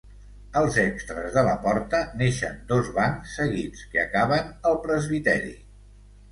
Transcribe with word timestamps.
Als 0.61 0.77
extres 0.83 1.35
de 1.35 1.43
la 1.47 1.53
porta 1.65 1.99
neixen 2.23 2.57
dos 2.73 2.91
bancs 2.97 3.37
seguits 3.43 3.87
que 3.95 4.03
acaben 4.09 4.51
al 4.73 4.83
presbiteri. 4.89 5.57